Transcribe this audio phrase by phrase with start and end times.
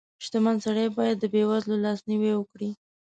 [0.25, 2.69] •شتمن سړی باید د بېوزلو لاسنیوی وکړي.